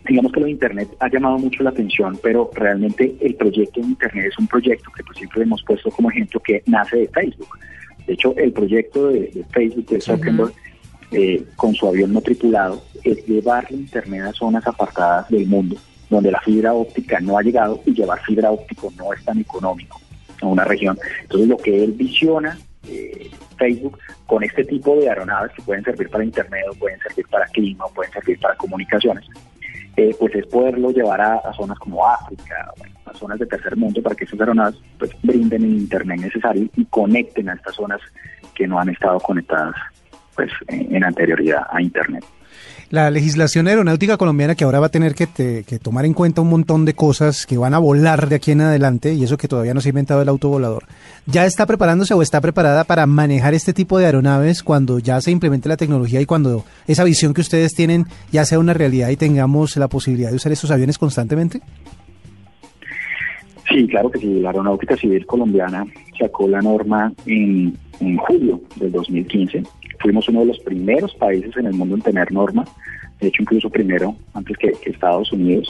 digamos 0.07 0.31
que 0.31 0.39
lo 0.39 0.45
de 0.45 0.51
Internet 0.51 0.89
ha 0.99 1.09
llamado 1.09 1.37
mucho 1.37 1.63
la 1.63 1.71
atención, 1.71 2.17
pero 2.21 2.49
realmente 2.53 3.15
el 3.21 3.35
proyecto 3.35 3.81
de 3.81 3.87
Internet 3.87 4.27
es 4.31 4.39
un 4.39 4.47
proyecto 4.47 4.91
que 4.95 5.03
pues, 5.03 5.17
siempre 5.17 5.43
hemos 5.43 5.63
puesto 5.63 5.91
como 5.91 6.09
ejemplo 6.09 6.39
que 6.39 6.63
nace 6.65 6.97
de 6.97 7.07
Facebook. 7.09 7.57
De 8.05 8.13
hecho, 8.13 8.33
el 8.37 8.53
proyecto 8.53 9.09
de, 9.09 9.45
Facebook 9.51 9.87
de 9.87 9.99
Zuckerberg 10.01 10.53
eh, 11.11 11.45
con 11.55 11.73
su 11.73 11.87
avión 11.87 12.13
no 12.13 12.21
tripulado 12.21 12.83
es 13.03 13.25
llevar 13.25 13.71
la 13.71 13.77
Internet 13.77 14.21
a 14.23 14.33
zonas 14.33 14.67
apartadas 14.67 15.29
del 15.29 15.47
mundo 15.47 15.77
donde 16.09 16.31
la 16.31 16.39
fibra 16.41 16.73
óptica 16.73 17.19
no 17.19 17.37
ha 17.37 17.41
llegado 17.41 17.81
y 17.85 17.93
llevar 17.93 18.19
fibra 18.21 18.51
óptica 18.51 18.87
no 18.97 19.13
es 19.13 19.23
tan 19.25 19.39
económico 19.39 19.99
a 20.41 20.45
una 20.45 20.63
región. 20.63 20.97
Entonces 21.21 21.47
lo 21.47 21.57
que 21.57 21.83
él 21.83 21.91
visiona, 21.93 22.57
eh, 22.87 23.29
Facebook, 23.57 23.99
con 24.25 24.43
este 24.43 24.63
tipo 24.63 24.95
de 24.97 25.09
aeronaves 25.09 25.51
que 25.53 25.61
pueden 25.61 25.83
servir 25.83 26.09
para 26.09 26.23
Internet 26.23 26.65
pueden 26.79 26.99
servir 26.99 27.27
para 27.27 27.45
clima 27.47 27.85
pueden 27.93 28.11
servir 28.13 28.39
para 28.39 28.55
comunicaciones, 28.55 29.25
eh, 29.95 30.15
pues 30.19 30.35
es 30.35 30.45
poderlo 30.45 30.91
llevar 30.91 31.19
a, 31.21 31.53
zonas 31.53 31.77
como 31.79 32.07
África, 32.07 32.71
a 33.05 33.13
zonas 33.13 33.39
de 33.39 33.47
tercer 33.47 33.75
mundo 33.75 34.01
para 34.01 34.15
que 34.15 34.25
esas 34.25 34.39
aeronaves 34.39 34.79
pues, 34.99 35.11
brinden 35.23 35.63
el 35.63 35.77
Internet 35.77 36.21
necesario 36.21 36.69
y 36.75 36.85
conecten 36.85 37.49
a 37.49 37.53
estas 37.53 37.75
zonas 37.75 37.99
que 38.53 38.67
no 38.67 38.79
han 38.79 38.89
estado 38.89 39.19
conectadas 39.19 39.75
pues 40.37 40.51
en, 40.67 41.03
anterioridad 41.03 41.63
a 41.69 41.81
Internet. 41.81 42.23
La 42.89 43.11
legislación 43.11 43.67
aeronáutica 43.67 44.15
colombiana 44.15 44.55
que 44.55 44.63
ahora 44.63 44.79
va 44.79 44.85
a 44.85 44.91
tener 44.91 45.13
que, 45.13 45.27
tomar 45.81 46.05
en 46.05 46.13
cuenta 46.13 46.39
un 46.39 46.49
montón 46.49 46.85
de 46.85 46.93
cosas 46.93 47.45
que 47.45 47.57
van 47.57 47.73
a 47.73 47.79
volar 47.79 48.29
de 48.29 48.35
aquí 48.35 48.51
en 48.51 48.61
adelante 48.61 49.13
y 49.13 49.25
eso 49.25 49.35
que 49.35 49.49
todavía 49.49 49.73
no 49.73 49.81
se 49.81 49.89
ha 49.89 49.91
inventado 49.91 50.21
el 50.21 50.29
autovolador, 50.29 50.85
¿ya 51.25 51.45
está 51.45 51.65
preparándose 51.65 52.13
o 52.13 52.21
está 52.21 52.39
preparada 52.39 52.85
para 52.85 53.05
manejar 53.05 53.53
este 53.53 53.73
tipo 53.73 53.97
de 53.97 54.05
aeronaves 54.05 54.63
cuando 54.63 54.99
ya 54.99 55.19
se 55.19 55.31
implemente 55.31 55.67
la 55.67 55.75
tecnología 55.75 56.21
y 56.21 56.25
cuando 56.25 56.63
esa 56.87 57.03
visión 57.03 57.33
que 57.33 57.41
ustedes 57.41 57.73
tienen 57.73 58.05
ya 58.31 58.45
sea 58.45 58.59
una 58.59 58.73
realidad 58.73 59.09
y 59.09 59.17
tengamos 59.17 59.75
la 59.75 59.89
posibilidad 59.89 60.29
de 60.29 60.37
usar 60.37 60.53
estos 60.53 60.71
aviones 60.71 60.97
constantemente? 60.97 61.59
Sí, 63.69 63.85
claro 63.87 64.09
que 64.09 64.19
sí. 64.19 64.39
La 64.39 64.51
Aeronáutica 64.51 64.95
Civil 64.95 65.25
Colombiana 65.25 65.85
sacó 66.17 66.47
la 66.47 66.61
norma 66.61 67.11
en, 67.25 67.77
en 67.99 68.17
julio 68.17 68.61
del 68.77 68.91
2015 68.93 69.63
Fuimos 70.07 70.29
uno 70.29 70.39
de 70.39 70.45
los 70.45 70.59
primeros 70.59 71.13
países 71.15 71.57
en 71.57 71.65
el 71.65 71.73
mundo 71.73 71.95
en 71.95 72.01
tener 72.01 72.31
norma, 72.31 72.63
de 73.19 73.27
hecho 73.27 73.41
incluso 73.41 73.69
primero 73.69 74.15
antes 74.33 74.55
que, 74.55 74.71
Estados 74.85 75.33
Unidos. 75.33 75.67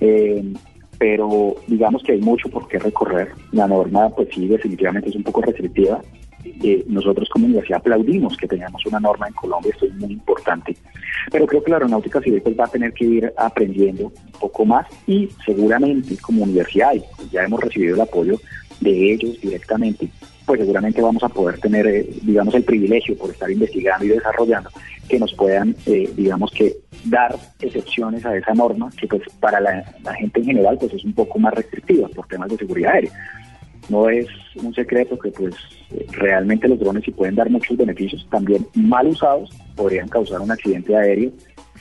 Eh, 0.00 0.54
pero 0.98 1.56
digamos 1.66 2.02
que 2.02 2.12
hay 2.12 2.22
mucho 2.22 2.48
por 2.48 2.66
qué 2.68 2.78
recorrer. 2.78 3.28
La 3.52 3.68
norma, 3.68 4.08
pues 4.08 4.30
sí, 4.34 4.48
definitivamente 4.48 5.10
es 5.10 5.14
un 5.14 5.24
poco 5.24 5.42
restrictiva. 5.42 6.00
Eh, 6.42 6.84
nosotros 6.86 7.28
como 7.28 7.44
universidad 7.44 7.80
aplaudimos 7.80 8.34
que 8.38 8.48
tengamos 8.48 8.86
una 8.86 8.98
norma 8.98 9.28
en 9.28 9.34
Colombia, 9.34 9.72
esto 9.74 9.84
es 9.84 9.94
muy 9.96 10.14
importante. 10.14 10.74
Pero 11.30 11.46
creo 11.46 11.62
que 11.62 11.70
la 11.70 11.76
aeronáutica 11.76 12.18
civil 12.22 12.40
pues, 12.40 12.58
va 12.58 12.64
a 12.64 12.68
tener 12.68 12.94
que 12.94 13.04
ir 13.04 13.30
aprendiendo 13.36 14.06
un 14.06 14.40
poco 14.40 14.64
más 14.64 14.86
y 15.06 15.28
seguramente 15.44 16.16
como 16.16 16.44
universidad, 16.44 16.94
ya 17.30 17.44
hemos 17.44 17.60
recibido 17.60 17.96
el 17.96 18.00
apoyo 18.00 18.40
de 18.80 19.12
ellos 19.12 19.38
directamente, 19.42 20.08
pues 20.50 20.62
seguramente 20.62 21.00
vamos 21.00 21.22
a 21.22 21.28
poder 21.28 21.60
tener, 21.60 21.86
eh, 21.86 22.04
digamos, 22.22 22.52
el 22.56 22.64
privilegio 22.64 23.16
por 23.16 23.30
estar 23.30 23.48
investigando 23.48 24.04
y 24.04 24.08
desarrollando 24.08 24.68
que 25.08 25.16
nos 25.16 25.32
puedan, 25.34 25.76
eh, 25.86 26.10
digamos, 26.16 26.50
que 26.50 26.74
dar 27.04 27.36
excepciones 27.60 28.26
a 28.26 28.36
esa 28.36 28.52
norma 28.52 28.90
que 28.98 29.06
pues 29.06 29.22
para 29.38 29.60
la, 29.60 29.84
gente 30.18 30.40
en 30.40 30.46
general 30.46 30.76
pues 30.80 30.92
es 30.92 31.04
un 31.04 31.12
poco 31.12 31.38
más 31.38 31.54
restrictiva 31.54 32.08
por 32.08 32.26
temas 32.26 32.48
de 32.48 32.56
seguridad 32.56 32.94
aérea. 32.94 33.12
No 33.88 34.08
es 34.08 34.26
un 34.56 34.74
secreto 34.74 35.16
que 35.20 35.30
pues 35.30 35.54
realmente 36.10 36.66
los 36.66 36.80
drones 36.80 37.04
sí 37.04 37.12
pueden 37.12 37.36
dar 37.36 37.48
muchos 37.48 37.76
beneficios, 37.76 38.26
también 38.28 38.66
mal 38.74 39.06
usados 39.06 39.50
podrían 39.76 40.08
causar 40.08 40.40
un 40.40 40.50
accidente 40.50 40.96
aéreo 40.96 41.30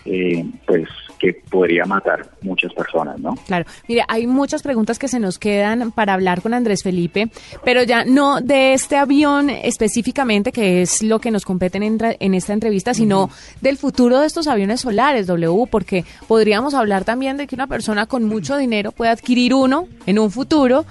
eh, 0.06 0.46
pues 0.68 0.88
que 1.34 1.42
podría 1.50 1.86
matar 1.86 2.30
muchas 2.42 2.74
personas, 2.74 3.20
¿no? 3.20 3.36
Claro, 3.48 3.66
mire, 3.88 4.04
hay 4.08 4.28
muchas 4.28 4.62
preguntas 4.62 5.00
que 5.00 5.08
se 5.08 5.20
nos 5.20 5.40
quedan 5.40 5.92
para 5.92 6.14
hablar 6.14 6.42
con 6.42 6.54
Andrés 6.54 6.84
Felipe, 6.84 7.30
pero 7.64 7.84
ya 7.84 8.06
no 8.06 8.42
de 8.42 8.74
este 8.74 8.98
avión 8.98 9.50
específicamente, 9.50 10.52
que 10.52 10.82
es 10.82 11.04
lo 11.04 11.20
que 11.20 11.32
nos 11.32 11.46
compete 11.46 11.78
en, 11.80 12.34
esta 12.34 12.54
entrevista, 12.54 12.94
sino 12.94 13.30
del 13.62 13.78
futuro 13.78 14.20
de 14.20 14.28
estos 14.28 14.48
aviones 14.48 14.82
solares, 14.82 15.28
W, 15.28 15.68
porque 15.70 16.06
podríamos 16.28 16.74
hablar 16.74 17.04
también 17.04 17.38
de 17.38 17.48
que 17.48 17.56
una 17.56 17.68
persona 17.68 18.06
con 18.06 18.26
mucho 18.26 18.58
dinero 18.58 18.92
puede 18.92 19.12
adquirir 19.12 19.54
uno 19.54 19.88
en 20.06 20.20
un 20.20 20.32
futuro 20.32 20.86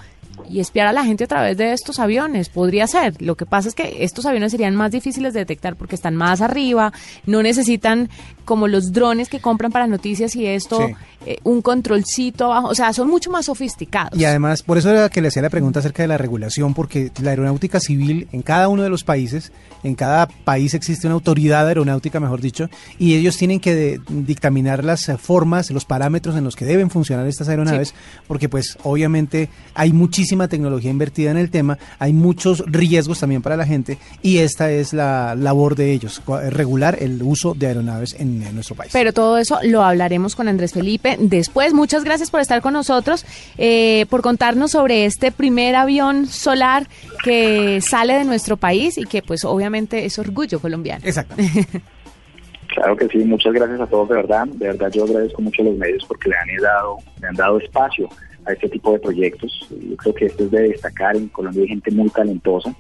y 0.50 0.61
espiar 0.61 0.87
a 0.87 0.93
la 0.93 1.05
gente 1.05 1.25
a 1.25 1.26
través 1.26 1.57
de 1.57 1.73
estos 1.73 1.99
aviones. 1.99 2.49
Podría 2.49 2.87
ser. 2.87 3.21
Lo 3.21 3.37
que 3.37 3.47
pasa 3.47 3.69
es 3.69 3.75
que 3.75 4.05
estos 4.05 4.26
aviones 4.26 4.52
serían 4.52 4.75
más 4.75 4.90
difíciles 4.90 5.33
de 5.35 5.40
detectar 5.40 5.76
porque 5.76 5.95
están 5.95 6.17
más 6.17 6.40
arriba, 6.40 6.93
no 7.26 7.43
necesitan 7.43 8.09
como 8.45 8.67
los 8.67 8.93
drones 8.93 9.28
que 9.28 9.40
compran 9.40 9.71
para 9.71 9.87
noticias 9.87 10.35
y 10.35 10.47
esto, 10.47 10.88
eh, 11.26 11.38
un 11.45 11.61
controlcito 11.61 12.47
abajo. 12.47 12.69
O 12.69 12.75
sea, 12.75 12.95
son 12.95 13.09
mucho 13.09 13.31
más 13.31 13.45
sofisticados. 13.45 14.19
Y 14.19 14.25
además, 14.25 14.62
por 14.62 14.78
eso 14.78 14.90
era 14.90 15.11
que 15.11 15.21
le 15.21 15.28
hacía 15.28 15.43
la 15.43 15.50
pregunta 15.50 15.81
acerca 15.81 16.02
de 16.02 16.09
la 16.09 16.17
regulación, 16.17 16.73
porque 16.73 17.11
la 17.21 17.31
aeronáutica 17.31 17.78
civil 17.78 18.26
en 18.33 18.40
cada 18.40 18.69
uno 18.69 18.83
de 18.83 18.88
los 18.88 19.05
países, 19.05 19.52
en 19.83 19.95
cada 19.95 20.28
país 20.28 20.73
existe 20.73 21.07
una 21.07 21.14
autoridad 21.14 21.69
aeronáutica, 21.69 22.21
mejor 22.21 22.40
dicho, 22.40 22.71
y 22.99 23.17
ellos 23.17 23.37
tienen 23.37 23.61
que 23.61 24.00
dictaminar 24.09 24.83
las 24.83 25.12
formas, 25.21 25.71
los 25.71 25.85
parámetros 25.85 26.35
en 26.35 26.45
los 26.45 26.57
que 26.57 26.64
deben 26.64 26.88
funcionar 26.88 27.26
estas 27.26 27.50
aeronaves, 27.50 27.95
porque 28.26 28.49
pues 28.49 28.78
obviamente 28.83 29.50
hay 29.75 29.93
muchísima 30.38 30.49
tecnología 30.49 30.90
invertida 30.90 31.30
en 31.33 31.37
el 31.37 31.50
tema, 31.50 31.78
hay 31.99 32.12
muchos 32.12 32.64
riesgos 32.66 33.18
también 33.18 33.42
para 33.42 33.57
la 33.57 33.66
gente, 33.66 33.99
y 34.23 34.38
esta 34.38 34.71
es 34.71 34.92
la 34.92 35.35
labor 35.35 35.75
de 35.75 35.92
ellos, 35.92 36.23
regular 36.50 36.97
el 37.00 37.21
uso 37.23 37.54
de 37.54 37.66
aeronaves 37.66 38.14
en 38.18 38.42
en 38.42 38.54
nuestro 38.54 38.76
país. 38.76 38.92
Pero 38.92 39.12
todo 39.12 39.38
eso 39.38 39.59
lo 39.64 39.83
hablaremos 39.83 40.37
con 40.37 40.49
Andrés 40.49 40.73
Felipe 40.73 41.16
después. 41.18 41.73
Muchas 41.73 42.04
gracias 42.04 42.30
por 42.30 42.40
estar 42.40 42.61
con 42.61 42.73
nosotros, 42.73 43.25
eh, 43.57 44.07
por 44.11 44.23
contarnos 44.23 44.71
sobre 44.73 45.07
este 45.07 45.33
primer 45.33 45.75
avión 45.75 46.26
solar 46.26 46.87
que 47.25 47.80
sale 47.80 48.14
de 48.14 48.25
nuestro 48.25 48.57
país 48.57 48.97
y 48.97 49.04
que 49.04 49.23
pues 49.23 49.45
obviamente 49.45 50.04
es 50.04 50.18
orgullo 50.18 50.61
colombiano. 50.61 51.04
Exacto. 51.04 51.35
Claro 52.75 52.97
que 52.97 53.09
sí, 53.09 53.18
muchas 53.25 53.54
gracias 53.54 53.80
a 53.80 53.87
todos, 53.87 54.11
de 54.11 54.16
verdad. 54.16 54.47
De 54.47 54.66
verdad 54.66 54.90
yo 54.92 55.04
agradezco 55.04 55.40
mucho 55.40 55.62
a 55.62 55.64
los 55.64 55.76
medios 55.78 56.04
porque 56.07 56.28
le 56.28 56.37
han 56.37 56.62
dado, 56.62 56.99
le 57.21 57.26
han 57.26 57.35
dado 57.35 57.59
espacio 57.59 58.09
a 58.49 58.52
este 58.52 58.69
tipo 58.69 58.93
de 58.93 58.99
proyectos. 58.99 59.69
Yo 59.71 59.97
creo 59.97 60.14
que 60.14 60.26
esto 60.26 60.45
es 60.45 60.50
de 60.50 60.69
destacar. 60.69 61.17
En 61.17 61.28
Colombia 61.28 61.62
hay 61.62 61.69
gente 61.69 61.90
muy 61.90 62.09
talentosa 62.11 62.75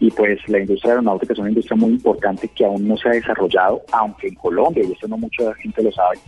y 0.00 0.10
pues 0.10 0.38
la 0.48 0.60
industria 0.60 0.92
aeronáutica 0.92 1.32
es 1.32 1.38
una 1.38 1.48
industria 1.48 1.76
muy 1.76 1.90
importante 1.90 2.48
que 2.48 2.64
aún 2.64 2.86
no 2.86 2.96
se 2.96 3.08
ha 3.08 3.12
desarrollado, 3.12 3.82
aunque 3.92 4.28
en 4.28 4.34
Colombia, 4.36 4.84
y 4.84 4.92
eso 4.92 5.08
no 5.08 5.18
mucha 5.18 5.52
gente 5.54 5.82
lo 5.82 5.90
sabe, 5.90 6.18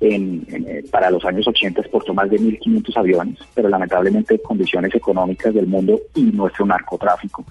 eh, 0.00 0.84
para 0.92 1.10
los 1.10 1.24
años 1.24 1.48
80 1.48 1.80
exportó 1.80 2.14
más 2.14 2.30
de 2.30 2.38
1.500 2.38 2.96
aviones, 2.96 3.38
pero 3.54 3.68
lamentablemente 3.68 4.38
condiciones 4.40 4.94
económicas 4.94 5.52
del 5.52 5.66
mundo 5.66 5.98
y 6.14 6.22
nuestro 6.22 6.64
narcotráfico 6.66 7.44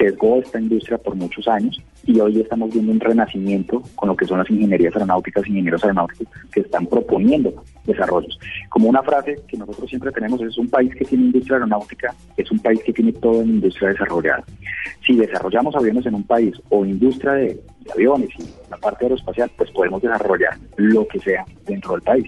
sesgó 0.00 0.40
esta 0.40 0.58
industria 0.58 0.96
por 0.96 1.14
muchos 1.14 1.46
años 1.46 1.78
y 2.06 2.18
hoy 2.20 2.40
estamos 2.40 2.72
viendo 2.72 2.90
un 2.90 3.00
renacimiento 3.00 3.82
con 3.94 4.08
lo 4.08 4.16
que 4.16 4.24
son 4.24 4.38
las 4.38 4.50
ingenierías 4.50 4.94
aeronáuticas, 4.94 5.46
ingenieros 5.46 5.84
aeronáuticos 5.84 6.26
que 6.50 6.60
están 6.60 6.86
proponiendo 6.86 7.62
desarrollos. 7.84 8.38
Como 8.70 8.88
una 8.88 9.02
frase 9.02 9.36
que 9.46 9.58
nosotros 9.58 9.90
siempre 9.90 10.10
tenemos, 10.10 10.40
es 10.40 10.56
un 10.56 10.68
país 10.68 10.94
que 10.94 11.04
tiene 11.04 11.24
industria 11.24 11.56
aeronáutica, 11.56 12.14
es 12.36 12.50
un 12.50 12.58
país 12.60 12.80
que 12.82 12.94
tiene 12.94 13.12
toda 13.12 13.42
una 13.42 13.52
industria 13.52 13.90
desarrollada. 13.90 14.42
Si 15.06 15.16
desarrollamos 15.16 15.74
aviones 15.76 16.06
en 16.06 16.14
un 16.14 16.24
país 16.24 16.54
o 16.70 16.84
industria 16.86 17.32
de, 17.32 17.60
aviones 17.92 18.30
y 18.38 18.44
la 18.70 18.76
parte 18.78 19.04
aeroespacial, 19.04 19.50
pues 19.56 19.70
podemos 19.72 20.00
desarrollar 20.00 20.56
lo 20.76 21.06
que 21.08 21.18
sea 21.18 21.44
dentro 21.66 21.92
del 21.92 22.02
país. 22.02 22.26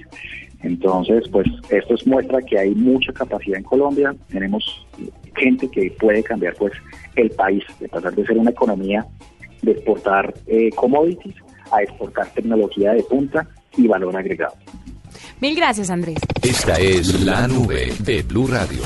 Entonces, 0.63 1.29
pues 1.29 1.49
esto 1.71 1.95
es 1.95 2.07
muestra 2.07 2.41
que 2.43 2.59
hay 2.59 2.75
mucha 2.75 3.13
capacidad 3.13 3.59
en 3.59 3.65
Colombia, 3.65 4.15
tenemos 4.29 4.87
gente 5.37 5.69
que 5.69 5.91
puede 5.99 6.23
cambiar 6.23 6.55
pues 6.55 6.73
el 7.17 7.31
país, 7.31 7.65
de 7.81 7.89
pasar 7.89 8.15
de 8.15 8.27
ser 8.27 8.39
una 8.39 8.51
economía 8.51 9.07
de 9.63 9.73
exportar 9.73 10.35
eh, 10.47 10.71
commodities 10.75 11.35
a 11.71 11.83
exportar 11.83 12.29
tecnología 12.35 12.93
de 12.93 13.03
punta 13.05 13.47
y 13.77 13.87
valor 13.87 14.17
agregado. 14.17 14.55
Mil 15.41 15.57
gracias, 15.57 15.91
Andrés. 15.91 16.19
Esta 16.43 16.75
es 16.75 17.25
la 17.25 17.47
nube 17.49 17.93
de 18.01 18.23
Blue 18.23 18.47
Radio. 18.47 18.83